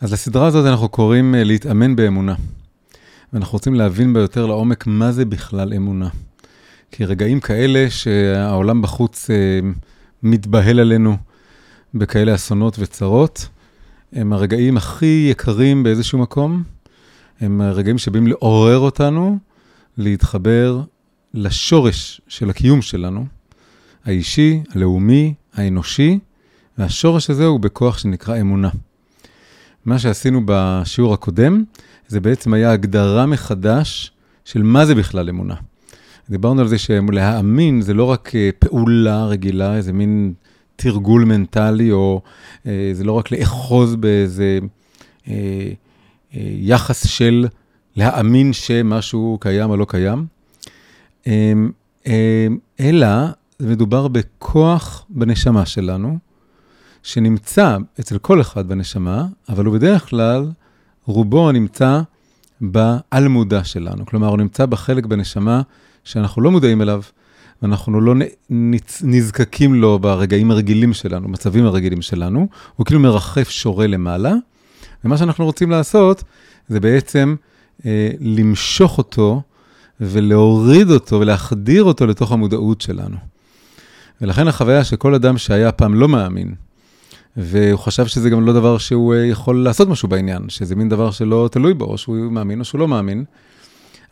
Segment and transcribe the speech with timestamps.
[0.00, 2.34] אז לסדרה הזאת אנחנו קוראים אה, להתאמן באמונה.
[3.32, 6.08] ואנחנו רוצים להבין ביותר לעומק מה זה בכלל אמונה.
[6.90, 9.60] כי רגעים כאלה שהעולם בחוץ אה,
[10.22, 11.16] מתבהל עלינו
[11.94, 13.48] בכאלה אסונות וצרות,
[14.12, 16.62] הם הרגעים הכי יקרים באיזשהו מקום.
[17.40, 19.38] הם הרגעים שבאים לעורר אותנו,
[19.98, 20.80] להתחבר
[21.34, 23.26] לשורש של הקיום שלנו,
[24.04, 26.18] האישי, הלאומי, האנושי,
[26.78, 28.68] והשורש הזה הוא בכוח שנקרא אמונה.
[29.86, 31.64] מה שעשינו בשיעור הקודם,
[32.08, 34.12] זה בעצם היה הגדרה מחדש
[34.44, 35.54] של מה זה בכלל אמונה.
[36.30, 40.32] דיברנו על זה שלהאמין זה לא רק אה, פעולה רגילה, איזה מין
[40.76, 42.22] תרגול מנטלי, או
[42.66, 44.58] אה, זה לא רק לאחוז באיזה
[45.28, 45.70] אה,
[46.60, 47.46] יחס של
[47.96, 50.26] להאמין שמשהו קיים או לא קיים,
[51.26, 51.52] אה,
[52.06, 52.46] אה,
[52.80, 53.08] אלא
[53.60, 56.18] מדובר בכוח בנשמה שלנו,
[57.02, 60.50] שנמצא אצל כל אחד בנשמה, אבל הוא בדרך כלל,
[61.06, 62.00] רובו נמצא
[62.60, 64.06] בעל-מודע שלנו.
[64.06, 65.62] כלומר, הוא נמצא בחלק בנשמה
[66.04, 67.02] שאנחנו לא מודעים אליו,
[67.62, 68.14] ואנחנו לא
[69.02, 72.48] נזקקים לו ברגעים הרגילים שלנו, מצבים הרגילים שלנו.
[72.76, 74.34] הוא כאילו מרחף שורה למעלה,
[75.04, 76.24] ומה שאנחנו רוצים לעשות,
[76.68, 77.34] זה בעצם
[77.86, 79.42] אה, למשוך אותו
[80.00, 83.16] ולהוריד אותו ולהחדיר אותו לתוך המודעות שלנו.
[84.20, 86.54] ולכן החוויה שכל אדם שהיה פעם לא מאמין,
[87.36, 91.10] והוא חשב שזה גם לא דבר שהוא אה, יכול לעשות משהו בעניין, שזה מין דבר
[91.10, 93.24] שלא תלוי בו, או שהוא מאמין או שהוא לא מאמין.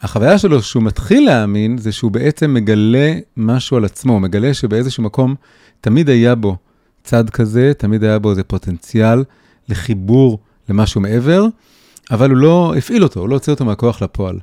[0.00, 5.34] החוויה שלו שהוא מתחיל להאמין, זה שהוא בעצם מגלה משהו על עצמו, מגלה שבאיזשהו מקום
[5.80, 6.56] תמיד היה בו
[7.04, 9.24] צד כזה, תמיד היה בו איזה פוטנציאל
[9.68, 11.46] לחיבור למשהו מעבר,
[12.10, 14.38] אבל הוא לא הפעיל אותו, הוא לא הוציא אותו מהכוח לפועל.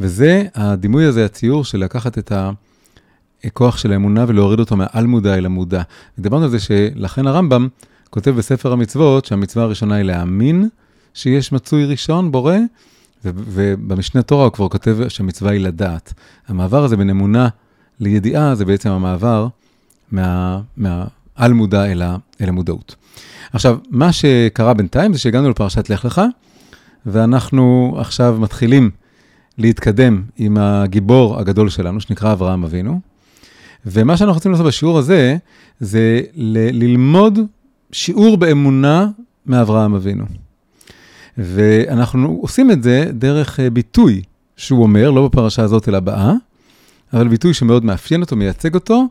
[0.00, 2.32] וזה, הדימוי הזה, הציור של לקחת את
[3.44, 5.82] הכוח של האמונה ולהוריד אותו מהעל-מודע אל המודע.
[6.18, 7.68] ודיברנו על זה שלכן הרמב"ם
[8.10, 10.68] כותב בספר המצוות שהמצווה הראשונה היא להאמין
[11.14, 12.56] שיש מצוי ראשון, בורא,
[13.24, 16.14] ובמשנה תורה הוא כבר כותב שהמצווה היא לדעת.
[16.48, 17.48] המעבר הזה בין אמונה
[18.00, 19.48] לידיעה זה בעצם המעבר
[20.12, 22.02] מה, מהעל-מודע אל,
[22.40, 22.94] אל המודעות.
[23.52, 26.22] עכשיו, מה שקרה בינתיים זה שהגענו לפרשת לך לך,
[27.06, 28.90] ואנחנו עכשיו מתחילים
[29.58, 33.00] להתקדם עם הגיבור הגדול שלנו, שנקרא אברהם אבינו.
[33.86, 35.36] ומה שאנחנו רוצים לעשות בשיעור הזה,
[35.80, 37.38] זה ל- ללמוד
[37.92, 39.08] שיעור באמונה
[39.46, 40.24] מאברהם אבינו.
[41.38, 44.22] ואנחנו עושים את זה דרך אה, ביטוי
[44.56, 46.32] שהוא אומר, לא בפרשה הזאת אלא הבאה,
[47.12, 49.06] אבל ביטוי שמאוד מאפיין אותו, מייצג אותו,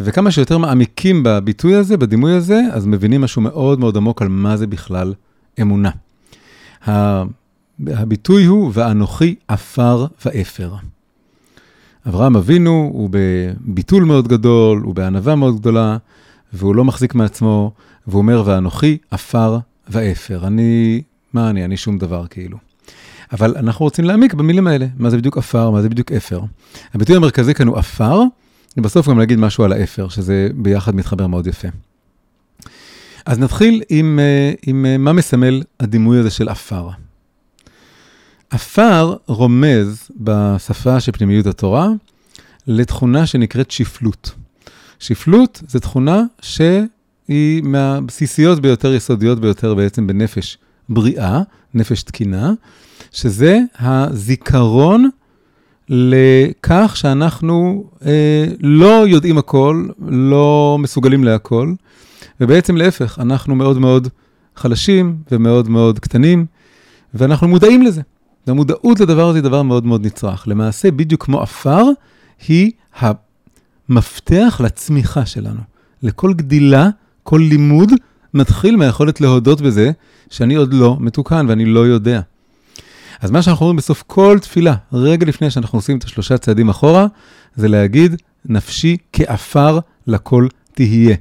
[0.00, 4.56] וכמה שיותר מעמיקים בביטוי הזה, בדימוי הזה, אז מבינים משהו מאוד מאוד עמוק על מה
[4.56, 5.14] זה בכלל
[5.60, 5.90] אמונה.
[7.86, 10.74] הביטוי הוא, ואנוכי עפר ואפר.
[12.08, 15.96] אברהם אבינו הוא בביטול מאוד גדול, הוא בענווה מאוד גדולה,
[16.52, 17.72] והוא לא מחזיק מעצמו,
[18.06, 19.58] והוא אומר, ואנוכי עפר
[19.88, 20.46] ואפר.
[20.46, 21.02] אני,
[21.32, 21.64] מה אני?
[21.64, 22.58] אני שום דבר כאילו.
[23.32, 26.40] אבל אנחנו רוצים להעמיק במילים האלה, מה זה בדיוק עפר, מה זה בדיוק אפר.
[26.94, 28.22] הביטוי המרכזי כאן הוא עפר,
[28.76, 31.68] ובסוף גם להגיד משהו על האפר, שזה ביחד מתחבר מאוד יפה.
[33.26, 36.88] אז נתחיל עם, אה, עם אה, מה מסמל הדימוי הזה של עפר.
[38.50, 41.88] עפר רומז בשפה של פנימיות התורה
[42.66, 44.34] לתכונה שנקראת שפלות.
[45.02, 50.58] שפלות זה תכונה שהיא מהבסיסיות ביותר, יסודיות ביותר בעצם בנפש
[50.88, 51.40] בריאה,
[51.74, 52.52] נפש תקינה,
[53.12, 55.08] שזה הזיכרון
[55.88, 61.74] לכך שאנחנו אה, לא יודעים הכל, לא מסוגלים להכל,
[62.40, 64.08] ובעצם להפך, אנחנו מאוד מאוד
[64.56, 66.46] חלשים ומאוד מאוד קטנים,
[67.14, 68.02] ואנחנו מודעים לזה.
[68.46, 70.48] והמודעות לדבר הזה היא דבר מאוד מאוד נצרך.
[70.48, 71.84] למעשה, בדיוק כמו עפר,
[72.48, 72.72] היא
[73.92, 75.60] המפתח לצמיחה שלנו.
[76.02, 76.88] לכל גדילה,
[77.22, 77.92] כל לימוד,
[78.34, 79.90] מתחיל מהיכולת להודות בזה
[80.30, 82.20] שאני עוד לא מתוקן ואני לא יודע.
[83.20, 87.06] אז מה שאנחנו אומרים בסוף כל תפילה, רגע לפני שאנחנו עושים את השלושה צעדים אחורה,
[87.56, 91.16] זה להגיד, נפשי כעפר לכל תהיה.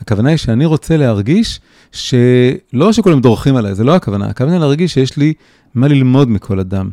[0.00, 1.60] הכוונה היא שאני רוצה להרגיש
[1.92, 5.32] שלא שכולם דורכים עליי, זה לא הכוונה, הכוונה להרגיש שיש לי
[5.74, 6.90] מה ללמוד מכל אדם.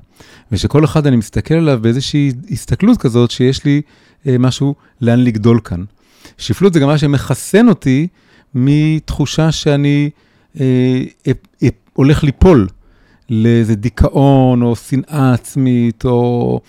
[0.52, 3.82] ושכל אחד אני מסתכל עליו באיזושהי הסתכלות כזאת, שיש לי
[4.26, 5.84] משהו לאן לגדול כאן.
[6.38, 8.08] שפלות זה גם מה שמחסן אותי
[8.56, 10.10] מתחושה שאני
[10.60, 11.32] אה, אה,
[11.64, 12.68] אה, הולך ליפול
[13.30, 16.62] לאיזה דיכאון, או שנאה עצמית, או, או,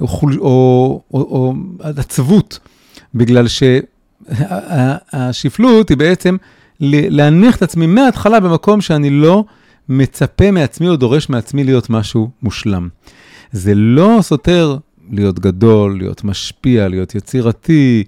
[0.00, 2.58] או, או, או, או עצבות,
[3.14, 3.46] בגלל
[4.28, 6.36] שהשפלות היא בעצם
[6.80, 9.44] להניח את עצמי מההתחלה במקום שאני לא
[9.88, 12.88] מצפה מעצמי או דורש מעצמי להיות משהו מושלם.
[13.52, 14.76] זה לא סותר
[15.10, 18.04] להיות גדול, להיות משפיע, להיות יצירתי,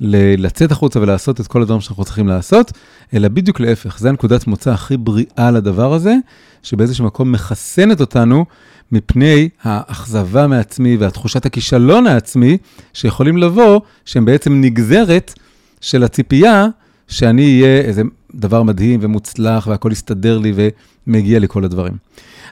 [0.00, 2.72] לצאת החוצה ולעשות את כל הדברים שאנחנו צריכים לעשות,
[3.14, 3.98] אלא בדיוק להפך.
[3.98, 6.14] זו הנקודת מוצא הכי בריאה לדבר הזה,
[6.62, 8.44] שבאיזשהו מקום מחסנת אותנו
[8.92, 12.58] מפני האכזבה מעצמי והתחושת הכישלון העצמי,
[12.92, 15.34] שיכולים לבוא, שהם בעצם נגזרת
[15.80, 16.66] של הציפייה
[17.08, 18.02] שאני אהיה איזה
[18.34, 20.52] דבר מדהים ומוצלח והכל יסתדר לי
[21.06, 21.94] ומגיע לי כל הדברים.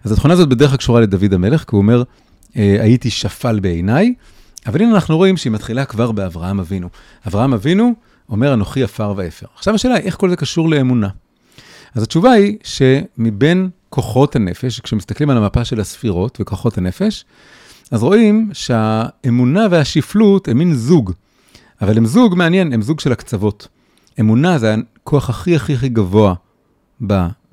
[0.05, 2.03] אז התכונה הזאת בדרך כלל קשורה לדוד המלך, כי הוא אומר,
[2.55, 4.15] הייתי שפל בעיניי,
[4.67, 6.89] אבל הנה אנחנו רואים שהיא מתחילה כבר באברהם אבינו.
[7.27, 7.95] אברהם אבינו
[8.29, 9.47] אומר, אנוכי עפר ואפר.
[9.55, 11.09] עכשיו השאלה היא, איך כל זה קשור לאמונה?
[11.95, 17.25] אז התשובה היא שמבין כוחות הנפש, כשמסתכלים על המפה של הספירות וכוחות הנפש,
[17.91, 21.13] אז רואים שהאמונה והשפלות הם מין זוג,
[21.83, 23.69] אבל הם זוג מעניין, הם זוג של הקצוות.
[24.21, 26.35] אמונה זה הכוח הכי הכי הכי גבוה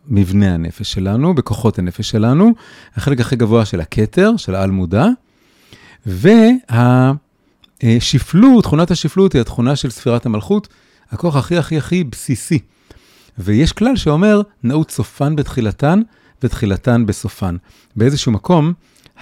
[0.07, 2.53] במבנה הנפש שלנו, בכוחות הנפש שלנו,
[2.95, 5.07] החלק הכי גבוה של הכתר, של העל-מודע,
[7.83, 10.67] והשפלות, תכונת השפלות היא התכונה של ספירת המלכות,
[11.11, 12.59] הכוח הכי הכי הכי בסיסי.
[13.37, 16.01] ויש כלל שאומר, נעוץ סופן בתחילתן
[16.43, 17.55] ותחילתן בסופן.
[17.95, 18.73] באיזשהו מקום,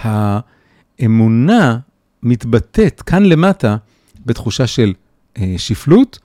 [0.01, 1.77] האמונה
[2.23, 3.77] מתבטאת כאן למטה
[4.25, 4.93] בתחושה של
[5.37, 6.19] אה, שפלות,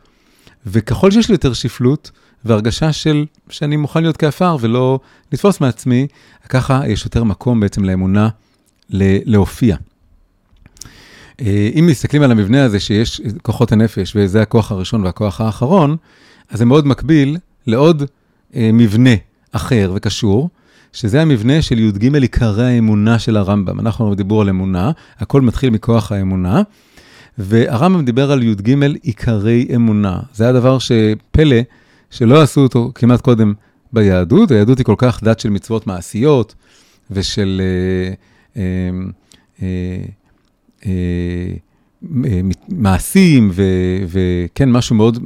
[0.67, 2.11] וככל שיש לי יותר שפלות
[2.44, 5.00] והרגשה של שאני מוכן להיות כעפר ולא
[5.32, 6.06] לתפוס מעצמי,
[6.49, 8.29] ככה יש יותר מקום בעצם לאמונה
[8.90, 9.76] להופיע.
[11.40, 15.96] אה, אם מסתכלים על המבנה הזה שיש כוחות הנפש, וזה הכוח הראשון והכוח האחרון,
[16.50, 17.37] אז זה מאוד מקביל
[17.67, 18.02] לעוד
[18.55, 19.11] אה, מבנה
[19.52, 20.50] אחר וקשור,
[20.93, 23.81] שזה המבנה של י"ג עיקרי האמונה של הרמב"ם.
[23.81, 26.62] אנחנו דיבור על אמונה, הכל מתחיל מכוח האמונה,
[27.38, 30.20] והרמב"ם דיבר על י"ג עיקרי אמונה.
[30.32, 31.56] זה הדבר שפלא,
[32.11, 33.55] שלא עשו אותו כמעט קודם
[33.93, 34.51] ביהדות.
[34.51, 36.55] היהדות היא כל כך דת של מצוות מעשיות
[37.11, 37.61] ושל
[38.57, 40.91] אה, אה, אה,
[42.25, 43.51] אה, מעשים,
[44.09, 45.19] וכן, משהו מאוד,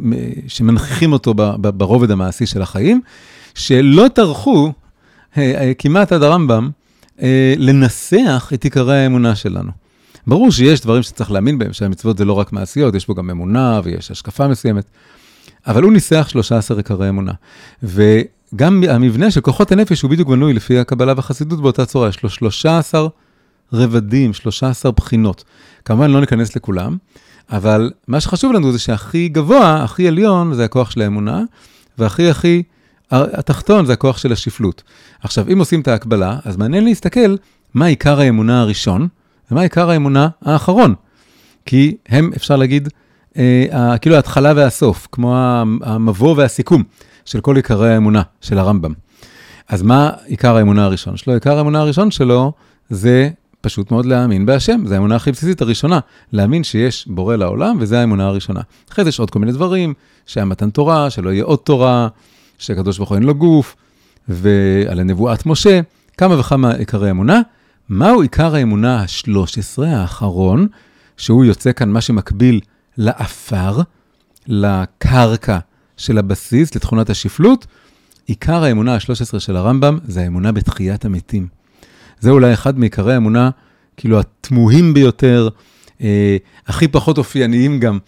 [0.48, 3.00] שמנכיחים אותו ברובד המעשי של החיים,
[3.54, 4.72] שלא טרחו,
[5.38, 6.70] אה, אה, כמעט עד הרמב"ם,
[7.56, 9.70] לנסח את עיקרי האמונה שלנו.
[10.26, 13.80] ברור שיש דברים שצריך להאמין בהם, שהמצוות זה לא רק מעשיות, יש בו גם אמונה
[13.84, 14.84] ויש השקפה מסוימת,
[15.66, 17.32] אבל הוא ניסח 13 עיקרי אמונה.
[17.82, 22.30] וגם המבנה של כוחות הנפש הוא בדיוק בנוי לפי הקבלה והחסידות באותה צורה, יש לו
[22.30, 23.08] 13
[23.72, 25.44] רבדים, 13 בחינות.
[25.84, 26.96] כמובן לא ניכנס לכולם,
[27.50, 31.42] אבל מה שחשוב לנו זה שהכי גבוה, הכי עליון, זה הכוח של האמונה,
[31.98, 32.62] והכי הכי
[33.10, 34.82] התחתון זה הכוח של השפלות.
[35.20, 37.36] עכשיו, אם עושים את ההקבלה, אז מעניין להסתכל
[37.74, 39.08] מה עיקר האמונה הראשון,
[39.50, 40.94] ומה עיקר האמונה האחרון.
[41.66, 42.88] כי הם, אפשר להגיד,
[44.00, 45.36] כאילו ההתחלה והסוף, כמו
[45.82, 46.82] המבוא והסיכום
[47.24, 48.92] של כל עיקרי האמונה של הרמב"ם.
[49.68, 51.34] אז מה עיקר האמונה הראשון שלו?
[51.34, 52.52] עיקר האמונה הראשון שלו
[52.90, 53.30] זה
[53.60, 55.98] פשוט מאוד להאמין בהשם, זו האמונה הכי בסיסית הראשונה,
[56.32, 58.60] להאמין שיש בורא לעולם, וזו האמונה הראשונה.
[58.92, 59.94] אחרי זה יש עוד כל מיני דברים,
[60.26, 62.08] שהיה מתן תורה, שלא יהיה עוד תורה,
[62.58, 63.76] שהקדוש ברוך הוא אין לו גוף,
[64.28, 65.80] ועל הנבואת משה,
[66.16, 67.40] כמה וכמה עיקרי אמונה.
[67.88, 70.66] מהו עיקר האמונה ה-13, האחרון,
[71.16, 72.60] שהוא יוצא כאן מה שמקביל
[72.96, 73.80] לעפר,
[74.46, 75.58] לקרקע
[75.96, 77.66] של הבסיס, לתכונת השפלות?
[78.26, 81.46] עיקר האמונה ה-13 של הרמב"ם זה האמונה בתחיית המתים.
[82.20, 83.50] זה אולי אחד מעיקרי האמונה,
[83.96, 85.48] כאילו התמוהים ביותר,
[86.02, 86.36] אה,
[86.66, 87.98] הכי פחות אופייניים גם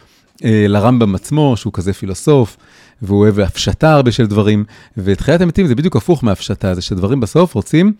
[0.44, 2.56] אה, לרמב"ם עצמו, שהוא כזה פילוסוף,
[3.02, 4.64] והוא אוהב הפשטה הרבה של דברים,
[4.96, 7.92] ותחיית המתים זה בדיוק הפוך מהפשטה, זה שדברים בסוף רוצים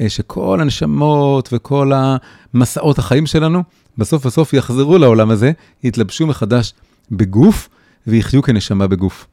[0.00, 3.62] אה, שכל הנשמות וכל המסעות החיים שלנו,
[3.98, 5.52] בסוף בסוף יחזרו לעולם הזה,
[5.84, 6.72] יתלבשו מחדש
[7.10, 7.68] בגוף
[8.06, 9.26] ויחיו כנשמה בגוף.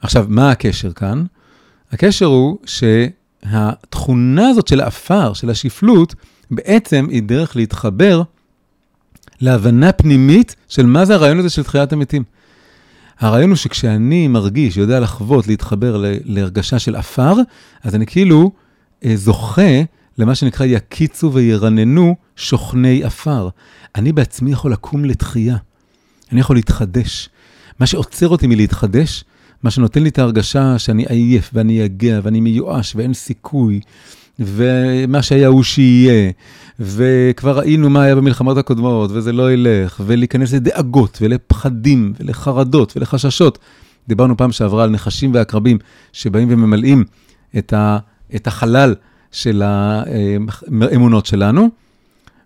[0.00, 1.24] עכשיו, מה הקשר כאן?
[1.92, 2.84] הקשר הוא ש...
[3.42, 6.14] התכונה הזאת של האפר, של השפלות,
[6.50, 8.22] בעצם היא דרך להתחבר
[9.40, 12.22] להבנה פנימית של מה זה הרעיון הזה של תחיית המתים.
[13.20, 17.34] הרעיון הוא שכשאני מרגיש, יודע לחוות, להתחבר להרגשה של עפר,
[17.82, 18.50] אז אני כאילו
[19.04, 19.82] אה, זוכה
[20.18, 23.48] למה שנקרא יקיצו וירננו שוכני עפר.
[23.94, 25.56] אני בעצמי יכול לקום לתחייה,
[26.32, 27.28] אני יכול להתחדש.
[27.80, 29.24] מה שעוצר אותי מלהתחדש
[29.62, 33.80] מה שנותן לי את ההרגשה שאני עייף ואני אגיע ואני מיואש ואין סיכוי,
[34.38, 36.30] ומה שהיה הוא שיהיה,
[36.80, 43.58] וכבר ראינו מה היה במלחמות הקודמות, וזה לא ילך, ולהיכנס לדאגות ולפחדים ולחרדות ולחששות.
[44.08, 45.78] דיברנו פעם שעברה על נחשים ועקרבים
[46.12, 47.04] שבאים וממלאים
[47.58, 47.98] את, ה,
[48.34, 48.94] את החלל
[49.32, 51.68] של האמונות שלנו.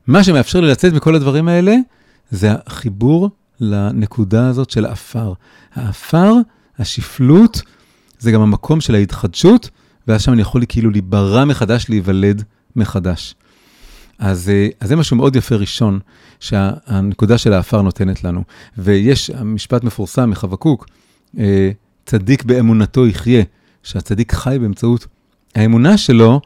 [0.07, 1.77] מה שמאפשר לי לצאת מכל הדברים האלה,
[2.31, 3.31] זה החיבור
[3.61, 5.33] לנקודה הזאת של האפר.
[5.75, 6.33] האפר
[6.79, 7.63] השפלות
[8.19, 9.71] זה גם המקום של ההתחדשות,
[10.09, 12.43] ואז שם אני יכול כאילו להיברא מחדש, להיוולד
[12.77, 13.35] מחדש.
[14.19, 15.99] אז, אה, אז זה משהו מאוד יפה ראשון,
[16.41, 18.43] שהנקודה של האפר נותנת לנו.
[18.79, 20.87] ויש משפט מפורסם מחבקוק,
[21.39, 21.71] אה,
[22.07, 23.43] צדיק באמונתו יחיה,
[23.83, 25.07] שהצדיק חי באמצעות
[25.55, 26.41] האמונה שלו,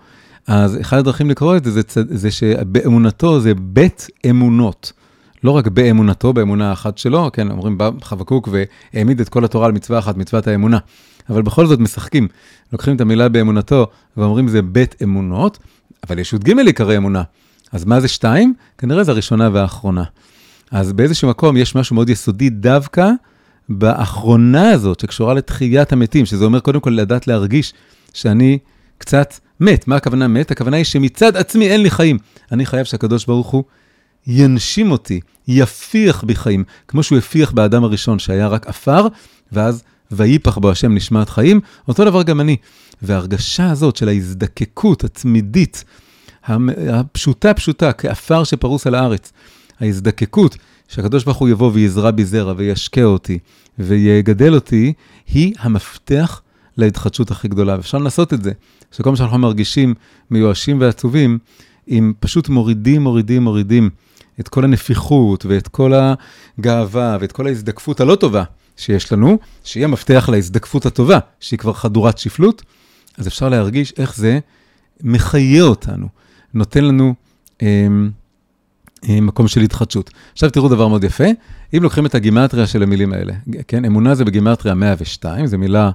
[0.47, 4.93] אז אחד הדרכים לקרוא את זה, זה, זה שבאמונתו זה בית אמונות.
[5.45, 9.73] לא רק באמונתו, באמונה אחת שלו, כן, אומרים בא חבקוק והעמיד את כל התורה על
[9.73, 10.79] מצווה אחת, מצוות האמונה.
[11.31, 12.29] אבל בכל זאת משחקים,
[12.73, 13.87] לוקחים את המילה באמונתו
[14.17, 15.59] ואומרים זה בית אמונות,
[16.09, 17.23] אבל יש י"ג עיקרי אמונה.
[17.73, 18.55] אז מה זה שתיים?
[18.79, 20.05] כנראה זה הראשונה והאחרונה.
[20.71, 23.11] אז באיזשהו מקום יש משהו מאוד יסודי דווקא
[23.69, 27.75] באחרונה הזאת, שקשורה לתחיית המתים, שזה אומר קודם כל לדעת להרגיש
[28.13, 28.59] שאני
[28.99, 29.89] קצת מת.
[29.89, 30.51] מה הכוונה מת?
[30.51, 32.19] הכוונה היא שמצד עצמי אין לי חיים.
[32.53, 33.65] אני חייב שהקדוש ברוך הוא
[34.27, 39.07] ינשים אותי, יפיח בי חיים, כמו שהוא הפיח באדם הראשון שהיה רק עפר,
[39.53, 42.57] ואז ויפח בו השם נשמת חיים, אותו דבר גם אני.
[43.03, 45.85] וההרגשה הזאת של ההזדקקות התמידית,
[46.89, 49.33] הפשוטה פשוטה, כעפר שפרוס על הארץ,
[49.81, 50.57] ההזדקקות,
[50.89, 53.39] שהקדוש ברוך הוא יבוא ויזרע בי זרע וישקה אותי
[53.79, 54.93] ויגדל אותי,
[55.29, 56.43] היא המפתח
[56.77, 57.77] להתחדשות הכי גדולה.
[57.77, 58.53] ואפשר לעשות את זה,
[58.93, 59.95] שכל מה שאנחנו מרגישים
[60.31, 61.39] מיואשים ועצובים,
[61.89, 63.91] אם פשוט מורידים, מורידים, מורידים
[64.41, 65.93] את כל הנפיחות ואת כל
[66.59, 68.45] הגאווה ואת כל ההזדקפות הלא טובה
[68.77, 72.63] שיש לנו, שהיא המפתח להזדקפות הטובה, שהיא כבר חדורת שפלות,
[73.19, 74.39] אז אפשר להרגיש איך זה
[75.03, 76.09] מחיה אותנו,
[76.55, 77.15] נותן לנו
[77.63, 77.87] אה,
[79.09, 80.11] אה, מקום של התחדשות.
[80.33, 81.25] עכשיו תראו דבר מאוד יפה,
[81.77, 83.33] אם לוקחים את הגימטריה של המילים האלה,
[83.69, 85.91] כן, אמונה זה בגימטריה 102, זו מילה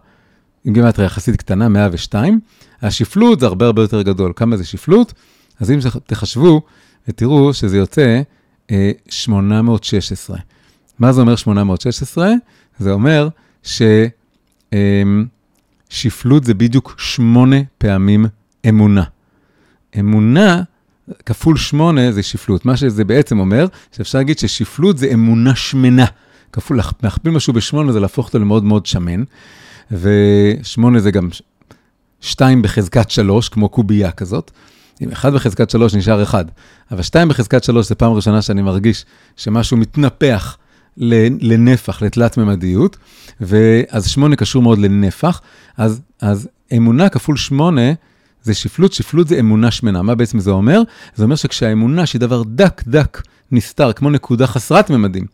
[0.66, 2.40] עם גימטריה יחסית קטנה, 102,
[2.82, 4.34] השפלות זה הרבה הרבה יותר גדול.
[4.36, 5.14] כמה זה שפלות?
[5.60, 6.62] אז אם תחשבו
[7.08, 8.22] ותראו שזה יוצא
[8.72, 10.38] אה, 816.
[11.00, 12.32] מה זה אומר 816?
[12.80, 13.30] זה אומר
[13.64, 14.12] ששפלות
[16.44, 18.26] אה, זה בדיוק שמונה פעמים
[18.70, 19.04] אמונה.
[20.00, 20.64] אמונה
[21.26, 22.66] כפול שמונה זה שפלות.
[22.66, 26.06] מה שזה בעצם אומר, שאפשר להגיד ששפלות זה אמונה שמנה.
[26.52, 29.24] כפול, להכפיל משהו בשמונה זה להפוך אותו למאוד מאוד שמן,
[29.92, 31.30] ושמונה זה גם
[32.22, 34.52] שתיים בחזקת שלוש, כמו קובייה כזאת.
[35.02, 36.46] אם אחד בחזקת שלוש נשאר אחד,
[36.92, 39.06] אבל שתיים בחזקת שלוש זה פעם ראשונה שאני מרגיש
[39.38, 40.58] שמשהו מתנפח
[40.98, 42.98] לנפח, לתלת ממדיות,
[43.42, 45.42] ואז שמונה קשור מאוד לנפח,
[45.78, 47.94] אז, אז אמונה כפול שמונה
[48.44, 50.02] זה שפלות, שפלות זה אמונה שמנה.
[50.02, 50.82] מה בעצם זה אומר?
[51.16, 53.22] זה אומר שכשהאמונה, שהיא דבר דק דק
[53.52, 55.26] נסתר, כמו נקודה חסרת ממדים,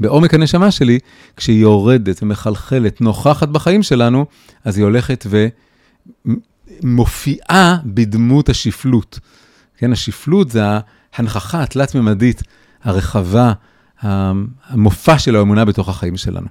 [0.00, 0.98] בעומק הנשמה שלי,
[1.36, 4.26] כשהיא יורדת ומחלחלת, נוכחת בחיים שלנו,
[4.64, 5.26] אז היא הולכת
[6.82, 9.18] ומופיעה בדמות השפלות.
[9.76, 10.62] כן, השפלות זה
[11.16, 12.42] ההנכחה התלת-ממדית,
[12.84, 13.52] הרחבה,
[14.00, 16.46] המופע של האמונה בתוך החיים שלנו.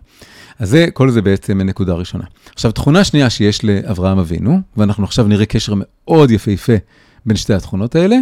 [0.59, 2.23] אז זה, כל זה בעצם נקודה ראשונה.
[2.53, 6.73] עכשיו, תכונה שנייה שיש לאברהם אבינו, ואנחנו עכשיו נראה קשר מאוד יפהפה
[7.25, 8.17] בין שתי התכונות האלה,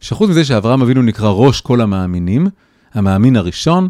[0.00, 2.46] שחוץ מזה שאברהם אבינו נקרא ראש כל המאמינים,
[2.94, 3.88] המאמין הראשון,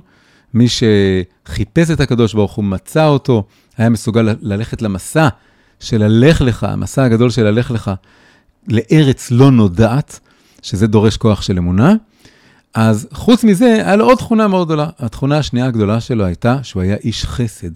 [0.54, 3.44] מי שחיפש את הקדוש ברוך הוא, מצא אותו,
[3.76, 5.28] היה מסוגל ללכת למסע
[5.80, 7.90] של הלך לך, המסע הגדול של הלך לך,
[8.68, 10.20] לארץ לא נודעת,
[10.62, 11.94] שזה דורש כוח של אמונה.
[12.74, 14.88] אז חוץ מזה, היה לו עוד תכונה מאוד גדולה.
[14.98, 17.70] התכונה השנייה הגדולה שלו הייתה שהוא היה איש חסד,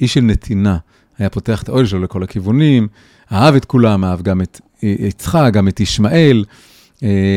[0.00, 0.78] איש של נתינה.
[1.18, 2.88] היה פותח את האוהל שלו לכל הכיוונים,
[3.32, 6.54] אהב את כולם, אהב גם את יצחק, גם את ישמעאל, אה,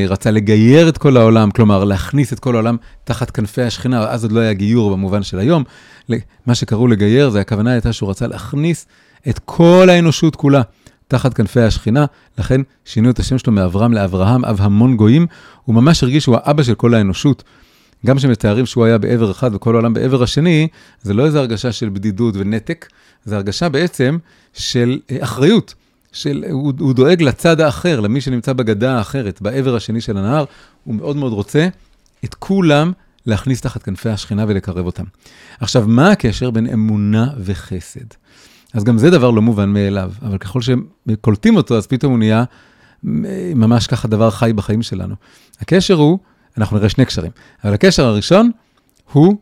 [0.07, 4.31] רצה לגייר את כל העולם, כלומר להכניס את כל העולם תחת כנפי השכינה, אז עוד
[4.31, 5.63] לא היה גיור במובן של היום.
[6.45, 8.87] מה שקראו לגייר, זה הכוונה הייתה שהוא רצה להכניס
[9.29, 10.61] את כל האנושות כולה
[11.07, 12.05] תחת כנפי השכינה,
[12.37, 15.27] לכן שינו את השם שלו מאברהם לאברהם, אב המון גויים,
[15.65, 17.43] הוא ממש הרגיש שהוא האבא של כל האנושות.
[18.05, 20.67] גם כשמתארים שהוא היה בעבר אחד וכל העולם בעבר השני,
[21.01, 22.85] זה לא איזו הרגשה של בדידות ונתק,
[23.25, 24.17] זה הרגשה בעצם
[24.53, 25.73] של אה, אחריות.
[26.11, 30.45] של, הוא, הוא דואג לצד האחר, למי שנמצא בגדה האחרת, בעבר השני של הנהר,
[30.83, 31.67] הוא מאוד מאוד רוצה
[32.25, 32.91] את כולם
[33.25, 35.03] להכניס תחת כנפי השכינה ולקרב אותם.
[35.59, 38.05] עכשיו, מה הקשר בין אמונה וחסד?
[38.73, 42.43] אז גם זה דבר לא מובן מאליו, אבל ככל שקולטים אותו, אז פתאום הוא נהיה
[43.55, 45.15] ממש ככה דבר חי בחיים שלנו.
[45.59, 46.19] הקשר הוא,
[46.57, 47.31] אנחנו נראה שני קשרים,
[47.63, 48.51] אבל הקשר הראשון
[49.11, 49.37] הוא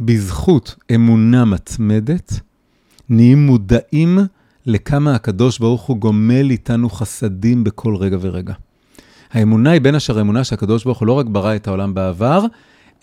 [0.00, 2.40] שבזכות אמונה מתמדת,
[3.08, 4.18] נהיים מודעים
[4.66, 8.54] לכמה הקדוש ברוך הוא גומל איתנו חסדים בכל רגע ורגע.
[9.32, 12.44] האמונה היא בין השאר האמונה שהקדוש ברוך הוא לא רק ברא את העולם בעבר,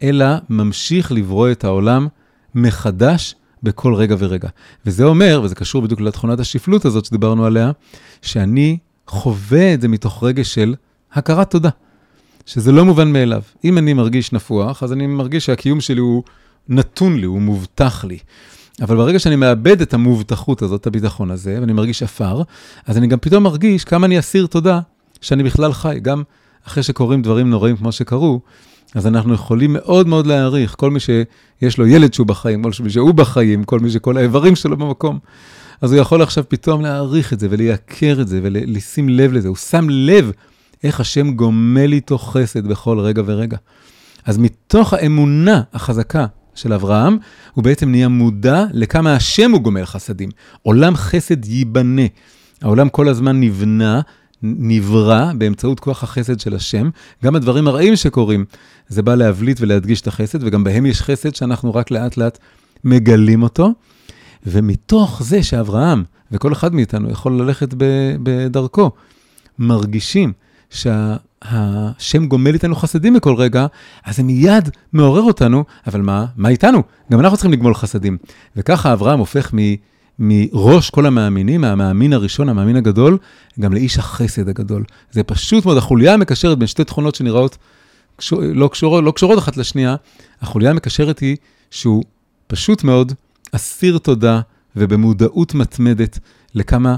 [0.03, 2.07] אלא ממשיך לברוא את העולם
[2.55, 4.49] מחדש בכל רגע ורגע.
[4.85, 7.71] וזה אומר, וזה קשור בדיוק לתכונת השפלות הזאת שדיברנו עליה,
[8.21, 8.77] שאני
[9.07, 10.75] חווה את זה מתוך רגש של
[11.13, 11.69] הכרת תודה,
[12.45, 13.41] שזה לא מובן מאליו.
[13.63, 16.23] אם אני מרגיש נפוח, אז אני מרגיש שהקיום שלי הוא
[16.69, 18.17] נתון לי, הוא מובטח לי.
[18.81, 22.41] אבל ברגע שאני מאבד את המובטחות הזאת, את הביטחון הזה, ואני מרגיש עפר,
[22.87, 24.79] אז אני גם פתאום מרגיש כמה אני אסיר תודה
[25.21, 25.99] שאני בכלל חי.
[26.01, 26.23] גם
[26.67, 28.41] אחרי שקורים דברים נוראים כמו שקרו,
[28.95, 32.89] אז אנחנו יכולים מאוד מאוד להעריך כל מי שיש לו ילד שהוא בחיים, כל מי
[32.89, 35.19] שהוא בחיים, כל מי שכל האיברים שלו במקום.
[35.81, 39.47] אז הוא יכול עכשיו פתאום להעריך את זה ולייקר את זה ולשים לב לזה.
[39.47, 40.31] הוא שם לב
[40.83, 43.57] איך השם גומל איתו חסד בכל רגע ורגע.
[44.25, 46.25] אז מתוך האמונה החזקה
[46.61, 47.17] של אברהם,
[47.53, 50.29] הוא בעצם נהיה מודע לכמה השם הוא גומל חסדים.
[50.61, 52.01] עולם חסד ייבנה.
[52.61, 54.01] העולם כל הזמן נבנה,
[54.43, 56.89] נברא באמצעות כוח החסד של השם.
[57.23, 58.45] גם הדברים הרעים שקורים,
[58.87, 62.37] זה בא להבליט ולהדגיש את החסד, וגם בהם יש חסד שאנחנו רק לאט לאט
[62.83, 63.73] מגלים אותו.
[64.45, 67.73] ומתוך זה שאברהם וכל אחד מאיתנו יכול ללכת
[68.23, 68.91] בדרכו,
[69.59, 70.33] מרגישים
[70.71, 73.65] שהשם גומל איתנו חסדים בכל רגע,
[74.05, 76.83] אז זה מיד מעורר אותנו, אבל מה, מה איתנו?
[77.11, 78.17] גם אנחנו צריכים לגמול חסדים.
[78.55, 79.57] וככה אברהם הופך מ...
[80.19, 83.17] מראש כל המאמינים, מהמאמין הראשון, המאמין הגדול,
[83.59, 84.83] גם לאיש החסד הגדול.
[85.11, 87.57] זה פשוט מאוד, החוליה המקשרת בין שתי תכונות שנראות
[88.31, 89.95] לא, קשורות, לא קשורות אחת לשנייה,
[90.41, 91.37] החוליה המקשרת היא
[91.71, 92.03] שהוא
[92.47, 93.13] פשוט מאוד
[93.51, 94.41] אסיר תודה
[94.75, 96.19] ובמודעות מתמדת
[96.55, 96.95] לכמה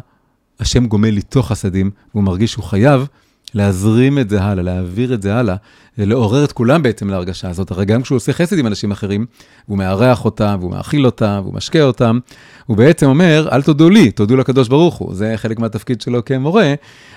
[0.60, 3.08] השם גומל איתו חסדים, והוא מרגיש שהוא חייב
[3.54, 5.56] להזרים את זה הלאה, להעביר את זה הלאה,
[5.98, 7.72] ולעורר את כולם בעצם להרגשה הזאת.
[7.72, 9.26] הרי גם כשהוא עושה חסד עם אנשים אחרים,
[9.66, 12.20] הוא מארח אותם, והוא מאכיל אותם, והוא משקה אותם,
[12.66, 15.14] הוא בעצם אומר, אל תודו לי, תודו לקדוש ברוך הוא.
[15.14, 16.74] זה חלק מהתפקיד שלו כמורה.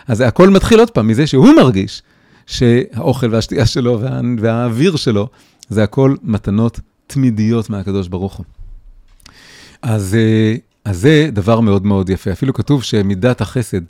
[0.09, 2.03] אז הכל מתחיל עוד פעם מזה שהוא מרגיש
[2.47, 5.29] שהאוכל והשתייה שלו וה, והאוויר שלו,
[5.69, 8.45] זה הכל מתנות תמידיות מהקדוש ברוך הוא.
[9.83, 12.33] אז, אה, אז זה דבר מאוד מאוד יפה.
[12.33, 13.81] אפילו כתוב שמידת החסד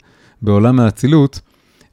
[0.41, 1.39] בעולם האצילות,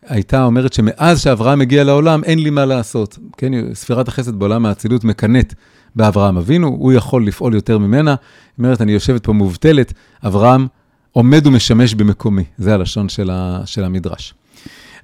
[0.06, 3.18] הייתה אומרת שמאז שאברהם הגיע לעולם, אין לי מה לעשות.
[3.36, 5.54] כן, ספירת החסד בעולם האצילות מקנאת
[5.96, 8.10] באברהם אבינו, הוא יכול לפעול יותר ממנה.
[8.10, 9.92] היא אומרת, אני יושבת פה מובטלת,
[10.26, 10.66] אברהם
[11.12, 12.44] עומד ומשמש במקומי.
[12.58, 14.34] זה הלשון של, ה, של המדרש.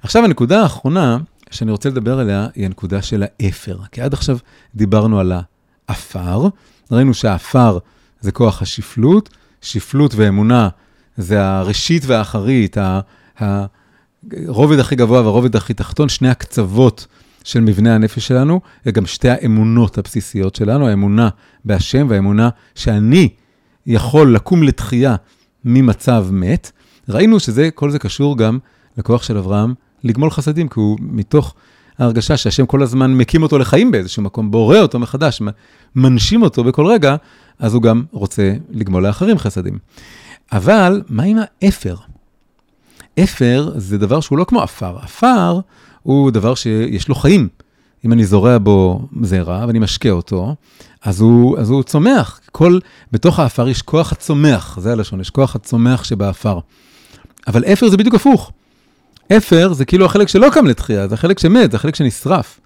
[0.01, 1.17] עכשיו, הנקודה האחרונה
[1.51, 3.77] שאני רוצה לדבר עליה היא הנקודה של האפר.
[3.91, 4.37] כי עד עכשיו
[4.75, 5.33] דיברנו על
[5.87, 6.47] האפר,
[6.91, 7.77] ראינו שהאפר
[8.21, 9.29] זה כוח השפלות,
[9.61, 10.69] שפלות ואמונה
[11.17, 12.77] זה הראשית והאחרית,
[14.47, 17.07] הרובד הכי גבוה והרובד הכי תחתון, שני הקצוות
[17.43, 21.29] של מבנה הנפש שלנו, וגם שתי האמונות הבסיסיות שלנו, האמונה
[21.65, 23.29] בהשם והאמונה שאני
[23.85, 25.15] יכול לקום לתחייה
[25.65, 26.71] ממצב מת.
[27.09, 28.59] ראינו שזה, כל זה קשור גם
[28.97, 31.53] לכוח של אברהם לגמול חסדים, כי הוא מתוך
[31.99, 35.41] ההרגשה שהשם כל הזמן מקים אותו לחיים באיזשהו מקום, בורא אותו מחדש,
[35.95, 37.15] מנשים אותו בכל רגע,
[37.59, 39.77] אז הוא גם רוצה לגמול לאחרים חסדים.
[40.51, 41.95] אבל מה עם האפר?
[43.23, 44.97] אפר זה דבר שהוא לא כמו עפר.
[45.01, 45.59] עפר
[46.03, 47.47] הוא דבר שיש לו חיים.
[48.05, 50.55] אם אני זורע בו זרע ואני משקה אותו,
[51.03, 52.39] אז הוא, אז הוא צומח.
[52.51, 52.79] כל,
[53.11, 56.59] בתוך האפר יש כוח הצומח, זה הלשון, יש כוח הצומח שבאפר.
[57.47, 58.51] אבל אפר זה בדיוק הפוך.
[59.37, 62.59] אפר זה כאילו החלק שלא קם לתחייה, זה החלק שמת, זה החלק שנשרף.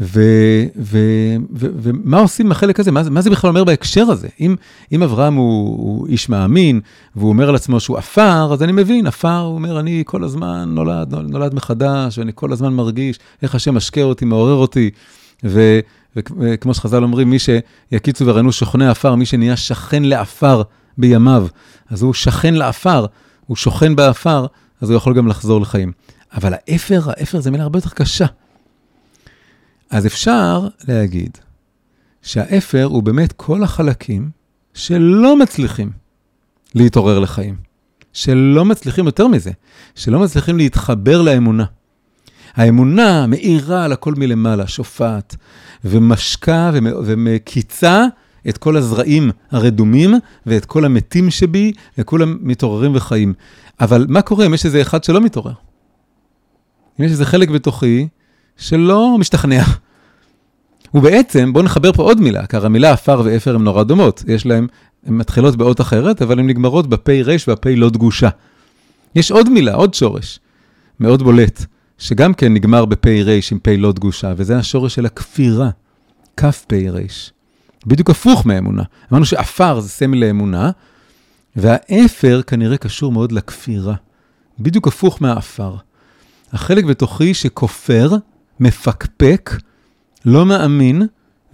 [0.00, 2.92] ומה עושים עם החלק הזה?
[2.92, 4.28] מה, מה זה בכלל אומר בהקשר הזה?
[4.40, 4.56] אם,
[4.92, 6.80] אם אברהם הוא, הוא איש מאמין,
[7.16, 10.74] והוא אומר על עצמו שהוא עפר, אז אני מבין, עפר, הוא אומר, אני כל הזמן
[10.74, 14.90] נולד, נולד מחדש, ואני כל הזמן מרגיש איך השם משקה אותי, מעורר אותי.
[15.44, 15.80] ו,
[16.16, 20.62] וכמו שחז"ל אומרים, מי שיקיצו וראינו שוכני עפר, מי שנהיה שכן לעפר
[20.98, 21.46] בימיו,
[21.90, 23.06] אז הוא שכן לעפר,
[23.46, 24.46] הוא שוכן בעפר,
[24.80, 25.92] אז הוא יכול גם לחזור לחיים.
[26.34, 28.26] אבל האפר, האפר זה מילה הרבה יותר קשה.
[29.90, 31.38] אז אפשר להגיד
[32.22, 34.30] שהאפר הוא באמת כל החלקים
[34.74, 35.90] שלא מצליחים
[36.74, 37.56] להתעורר לחיים,
[38.12, 39.50] שלא מצליחים יותר מזה,
[39.94, 41.64] שלא מצליחים להתחבר לאמונה.
[42.54, 45.36] האמונה מאירה על הכל מלמעלה, שופעת,
[45.84, 46.70] ומשקה
[47.04, 48.04] ומקיצה
[48.48, 50.14] את כל הזרעים הרדומים
[50.46, 53.34] ואת כל המתים שבי, וכולם מתעוררים וחיים.
[53.80, 55.52] אבל מה קורה אם יש איזה אחד שלא מתעורר?
[57.00, 58.08] אם יש איזה חלק בתוכי
[58.58, 59.62] שלא משתכנע.
[60.94, 64.24] ובעצם, בואו נחבר פה עוד מילה, כי המילה עפר ואפר הן נורא דומות.
[64.26, 64.66] יש להן,
[65.06, 68.28] הן מתחילות באות אחרת, אבל הן נגמרות בפ' ר' והפ' לא דגושה.
[69.14, 70.40] יש עוד מילה, עוד שורש,
[71.00, 71.64] מאוד בולט,
[71.98, 75.70] שגם כן נגמר בפ' ר' עם פ' לא דגושה, וזה השורש של הכפירה,
[76.36, 76.98] כ' ר'.
[77.86, 78.82] בדיוק הפוך מהאמונה.
[79.12, 80.70] אמרנו שעפר זה סמל לאמונה,
[81.56, 83.94] והאפר כנראה קשור מאוד לכפירה.
[84.60, 85.74] בדיוק הפוך מהעפר.
[86.52, 88.10] החלק בתוכי שכופר,
[88.60, 89.50] מפקפק,
[90.24, 91.02] לא מאמין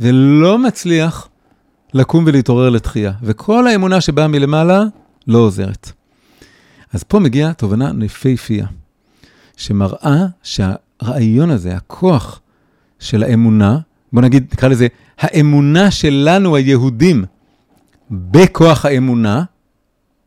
[0.00, 1.28] ולא מצליח
[1.94, 3.12] לקום ולהתעורר לתחייה.
[3.22, 4.82] וכל האמונה שבאה מלמעלה
[5.26, 5.92] לא עוזרת.
[6.92, 8.66] אז פה מגיעה תובנה נפייפייה,
[9.56, 12.40] שמראה שהרעיון הזה, הכוח
[12.98, 13.78] של האמונה,
[14.12, 14.86] בוא נגיד, נקרא לזה,
[15.18, 17.24] האמונה שלנו, היהודים,
[18.10, 19.42] בכוח האמונה,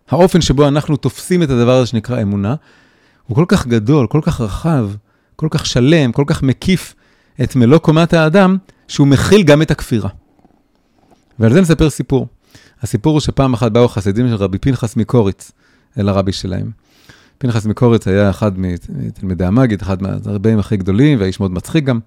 [0.10, 2.56] האופן שבו אנחנו תופסים את הדבר הזה שנקרא אמונה,
[3.28, 4.90] הוא כל כך גדול, כל כך רחב,
[5.38, 6.96] כל כך שלם, כל כך מקיף
[7.44, 10.10] את מלוא קומת האדם, שהוא מכיל גם את הכפירה.
[11.40, 12.28] ועל זה נספר סיפור.
[12.82, 15.52] הסיפור הוא שפעם אחת באו חסידים של רבי פנחס מקוריץ
[16.00, 16.72] אל הרבי שלהם.
[17.38, 18.52] פנחס מקוריץ היה אחד
[18.90, 22.00] מתלמידי המגיד, אחד מהרבים הכי גדולים, והאיש מאוד מצחיק גם.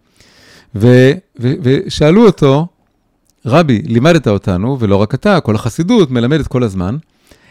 [0.74, 2.66] ו, ו, ושאלו אותו,
[3.46, 6.96] רבי, לימדת אותנו, ולא רק אתה, כל החסידות מלמדת כל הזמן,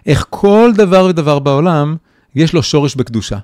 [0.05, 1.95] איך כל דבר ודבר בעולם,
[2.35, 3.37] יש לו שורש בקדושה.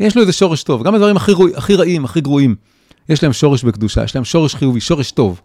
[0.00, 2.54] יש לו איזה שורש טוב, גם הדברים הכי, רוא, הכי רעים, הכי גרועים,
[3.08, 5.40] יש להם שורש בקדושה, יש להם שורש חיובי, שורש טוב.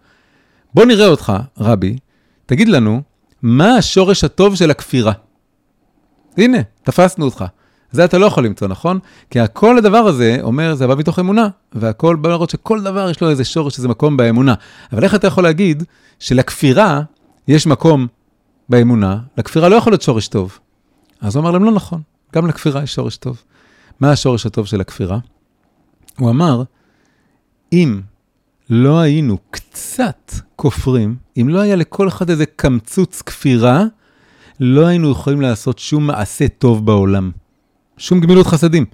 [0.74, 1.98] בוא נראה אותך, רבי,
[2.46, 3.02] תגיד לנו,
[3.42, 5.12] מה השורש הטוב של הכפירה?
[6.38, 7.46] הנה, תפסנו אותך.
[7.92, 9.00] זה אתה לא יכול למצוא, נכון?
[9.30, 13.22] כי כל הדבר הזה אומר, זה בא מתוך אמונה, והכל בא לראות שכל דבר יש
[13.22, 14.54] לו איזה שורש, איזה מקום באמונה.
[14.94, 15.84] אבל איך אתה יכול להגיד
[16.20, 17.02] שלכפירה
[17.48, 18.08] יש מקום
[18.70, 20.60] באמונה, לכפירה לא יכול להיות שורש טוב.
[21.22, 22.02] אז הוא אמר להם, לא נכון,
[22.36, 23.42] גם לכפירה יש שורש טוב.
[24.02, 25.20] מה השורש הטוב של הכפירה?
[26.20, 26.64] הוא אמר,
[27.74, 28.02] אם
[28.70, 33.84] לא היינו קצת כופרים, אם לא היה לכל אחד איזה קמצוץ כפירה,
[34.60, 37.32] לא היינו יכולים לעשות שום מעשה טוב בעולם.
[37.98, 38.86] שום גמילות חסדים.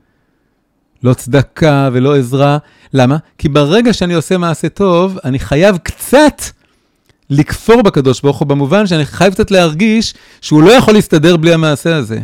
[1.04, 2.58] לא צדקה ולא עזרה.
[2.94, 3.18] למה?
[3.38, 6.42] כי ברגע שאני עושה מעשה טוב, אני חייב קצת
[7.30, 11.96] לכפור בקדוש ברוך הוא, במובן שאני חייב קצת להרגיש שהוא לא יכול להסתדר בלי המעשה
[11.96, 12.20] הזה.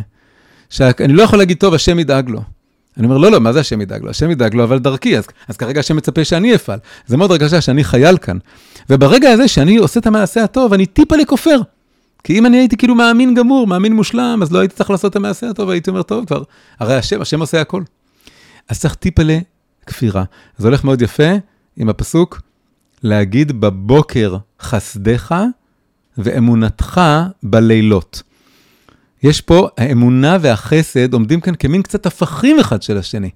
[0.70, 2.53] שאני לא יכול להגיד, טוב, השם ידאג לו.
[2.98, 4.10] אני אומר, לא, לא, מה זה השם ידאג לו?
[4.10, 6.78] השם ידאג לו, אבל דרכי, אז, אז כרגע השם מצפה שאני אפעל.
[7.06, 8.38] זה מאוד הרגשה שאני חייל כאן.
[8.90, 11.60] וברגע הזה שאני עושה את המעשה הטוב, אני טיפה לכופר.
[12.24, 15.16] כי אם אני הייתי כאילו מאמין גמור, מאמין מושלם, אז לא הייתי צריך לעשות את
[15.16, 16.42] המעשה הטוב, הייתי אומר, טוב כבר,
[16.80, 17.82] הרי השם, השם עושה הכל.
[18.68, 20.24] אז צריך טיפה לכפירה.
[20.58, 21.32] זה הולך מאוד יפה
[21.76, 22.40] עם הפסוק,
[23.02, 25.34] להגיד בבוקר חסדך
[26.18, 27.00] ואמונתך
[27.42, 28.22] בלילות.
[29.24, 33.30] יש פה, האמונה והחסד עומדים כאן כמין קצת הפכים אחד של השני.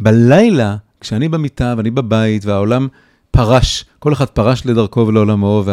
[0.00, 2.88] בלילה, כשאני במיטה ואני בבית והעולם
[3.30, 5.64] פרש, כל אחד פרש לדרכו ולעולמו,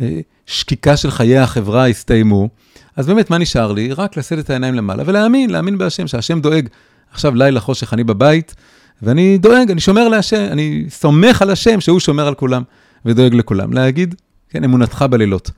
[0.00, 2.48] והשקיקה של חיי החברה הסתיימו,
[2.96, 3.92] אז באמת, מה נשאר לי?
[3.92, 6.68] רק לשאת את העיניים למעלה ולהאמין, להאמין בהשם, שהשם דואג.
[7.12, 8.54] עכשיו לילה חושך, אני בבית,
[9.02, 12.62] ואני דואג, אני שומר להשם, אני סומך על השם שהוא שומר על כולם
[13.04, 13.72] ודואג לכולם.
[13.72, 14.14] להגיד,
[14.48, 15.50] כן, אמונתך בלילות.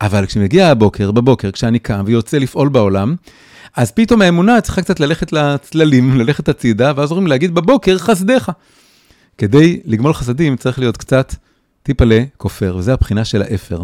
[0.00, 3.16] אבל כשמגיע הבוקר, בבוקר, כשאני קם ויוצא לפעול בעולם,
[3.76, 8.50] אז פתאום האמונה צריכה קצת ללכת לצללים, ללכת הצידה, ואז אומרים להגיד בבוקר חסדיך.
[9.38, 11.34] כדי לגמול חסדים צריך להיות קצת
[11.82, 13.82] טיפה לכופר, וזה הבחינה של האפר.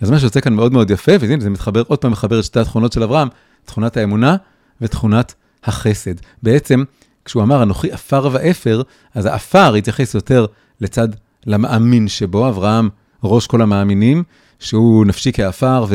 [0.00, 2.60] אז מה שיוצא כאן מאוד מאוד יפה, והנה זה מתחבר, עוד פעם מחבר את שתי
[2.60, 3.28] התכונות של אברהם,
[3.64, 4.36] תכונת האמונה
[4.80, 6.14] ותכונת החסד.
[6.42, 6.84] בעצם,
[7.24, 8.82] כשהוא אמר אנוכי עפר ואפר,
[9.14, 10.46] אז העפר התייחס יותר
[10.80, 11.08] לצד
[11.46, 12.88] למאמין שבו, אברהם
[13.24, 14.22] ראש כל המאמינים,
[14.58, 15.86] שהוא נפשי כעפר,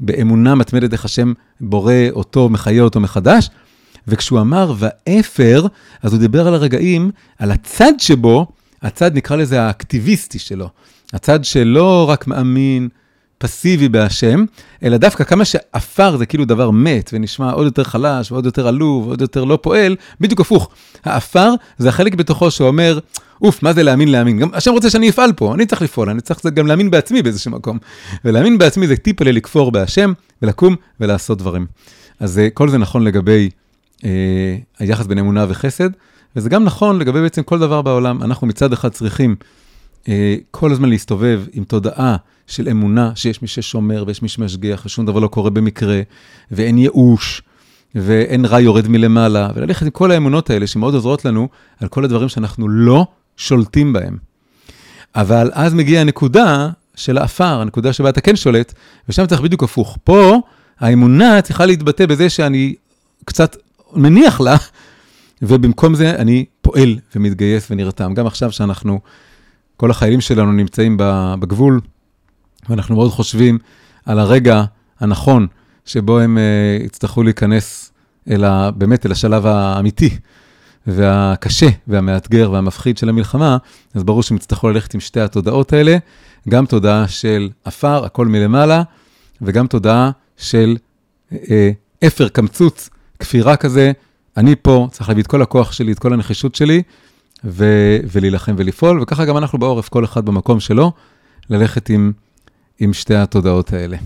[0.00, 3.50] ובאמונה מתמדת איך השם בורא אותו, מחיה אותו מחדש.
[4.08, 5.66] וכשהוא אמר ואפר,
[6.02, 8.46] אז הוא דיבר על הרגעים, על הצד שבו,
[8.82, 10.68] הצד נקרא לזה האקטיביסטי שלו.
[11.12, 12.88] הצד שלא רק מאמין,
[13.38, 14.44] פסיבי בהשם,
[14.82, 19.06] אלא דווקא כמה שעפר זה כאילו דבר מת ונשמע עוד יותר חלש ועוד יותר עלוב
[19.06, 20.68] ועוד יותר לא פועל, בדיוק הפוך.
[21.04, 22.98] העפר זה החלק בתוכו שאומר,
[23.42, 24.38] אוף, מה זה להאמין להאמין?
[24.38, 27.50] גם השם רוצה שאני אפעל פה, אני צריך לפעול, אני צריך גם להאמין בעצמי באיזשהו
[27.50, 27.78] מקום.
[28.24, 31.66] ולהאמין בעצמי זה טיפה לכפור בהשם ולקום ולעשות דברים.
[32.20, 33.50] אז אה, כל זה נכון לגבי
[34.04, 34.10] אה,
[34.78, 35.90] היחס בין אמונה וחסד,
[36.36, 38.22] וזה גם נכון לגבי בעצם כל דבר בעולם.
[38.22, 39.36] אנחנו מצד אחד צריכים
[40.08, 45.06] אה, כל הזמן להסתובב עם תודעה של אמונה שיש מי ששומר ויש מי שמשגיח ושום
[45.06, 46.00] דבר לא קורה במקרה,
[46.50, 47.42] ואין ייאוש,
[47.94, 51.48] ואין רע יורד מלמעלה, וללכת עם כל האמונות האלה שמאוד עוזרות לנו
[51.80, 53.06] על כל הדברים שאנחנו לא
[53.36, 54.16] שולטים בהם.
[55.14, 58.74] אבל אז מגיעה הנקודה של האפר, הנקודה שבה אתה כן שולט,
[59.08, 59.98] ושם צריך בדיוק הפוך.
[60.04, 60.40] פה
[60.80, 62.74] האמונה צריכה להתבטא בזה שאני
[63.24, 63.56] קצת
[63.92, 64.56] מניח לה,
[65.42, 68.14] ובמקום זה אני פועל ומתגייס ונרתם.
[68.14, 69.00] גם עכשיו שאנחנו,
[69.76, 70.96] כל החיילים שלנו נמצאים
[71.40, 71.80] בגבול,
[72.68, 73.58] ואנחנו מאוד חושבים
[74.06, 74.64] על הרגע
[75.00, 75.46] הנכון
[75.84, 77.92] שבו הם uh, יצטרכו להיכנס
[78.30, 80.10] אל ה, באמת אל השלב האמיתי
[80.86, 83.56] והקשה והמאתגר והמפחיד של המלחמה,
[83.94, 85.96] אז ברור שהם יצטרכו ללכת עם שתי התודעות האלה,
[86.48, 88.82] גם תודעה של עפר, הכל מלמעלה,
[89.42, 90.76] וגם תודעה של
[91.32, 91.36] uh,
[92.06, 93.92] אפר, קמצוץ, כפירה כזה,
[94.36, 96.82] אני פה, צריך להביא את כל הכוח שלי, את כל הנחישות שלי,
[97.44, 100.92] ו- ולהילחם ולפעול, וככה גם אנחנו בעורף, כל אחד במקום שלו,
[101.50, 102.12] ללכת עם,
[102.78, 103.96] עם שתי התודעות האלה.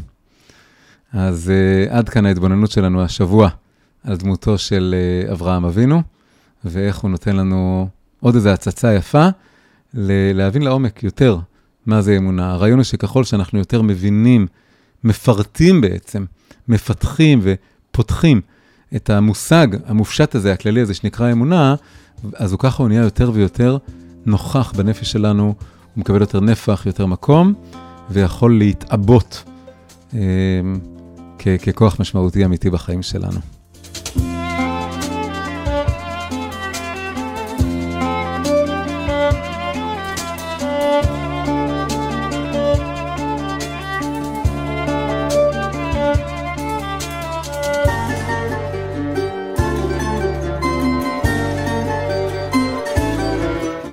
[1.12, 1.52] אז
[1.88, 3.48] uh, עד כאן ההתבוננות שלנו השבוע
[4.04, 4.94] על דמותו של
[5.28, 6.02] uh, אברהם אבינו,
[6.64, 7.88] ואיך הוא נותן לנו
[8.20, 9.28] עוד איזו הצצה יפה,
[9.94, 11.38] ל- להבין לעומק יותר
[11.86, 12.50] מה זה אמונה.
[12.50, 14.46] הרעיון הוא שככל שאנחנו יותר מבינים,
[15.04, 16.24] מפרטים בעצם,
[16.68, 18.40] מפתחים ופותחים
[18.96, 21.74] את המושג המופשט הזה, הכללי הזה, שנקרא אמונה,
[22.34, 23.78] אז הוא ככה הוא נהיה יותר ויותר
[24.26, 25.54] נוכח בנפש שלנו, הוא
[25.96, 27.54] מקבל יותר נפח, יותר מקום,
[28.10, 29.44] ויכול להתעבות
[30.14, 30.20] אה,
[31.58, 33.40] ככוח משמעותי אמיתי בחיים שלנו.